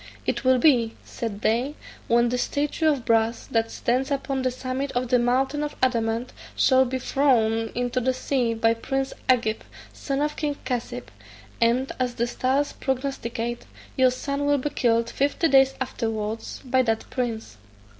It 0.25 0.43
will 0.43 0.57
be' 0.57 0.95
(said 1.05 1.41
they) 1.41 1.75
'when 2.07 2.29
the 2.29 2.37
statue 2.39 2.87
of 2.89 3.05
brass, 3.05 3.45
that 3.51 3.69
stands 3.69 4.09
upon 4.09 4.41
the 4.41 4.49
summit 4.49 4.91
of 4.93 5.09
the 5.09 5.19
mountain 5.19 5.61
of 5.61 5.75
adamant, 5.79 6.33
shall 6.55 6.85
be 6.85 6.97
thrown 6.97 7.69
into 7.75 7.99
the 7.99 8.11
sea 8.11 8.55
by 8.55 8.73
prince 8.73 9.13
Agib, 9.29 9.61
son 9.93 10.19
of 10.21 10.35
king 10.35 10.55
Cassib; 10.65 11.09
and, 11.61 11.91
as 11.99 12.15
the 12.15 12.25
stars 12.25 12.73
prognosticate, 12.73 13.67
your 13.95 14.09
son 14.09 14.47
will 14.47 14.57
be 14.57 14.71
killed 14.71 15.07
fifty 15.07 15.47
days 15.47 15.75
afterwards 15.79 16.61
by 16.65 16.81
that 16.81 17.07
prince.' 17.11 17.57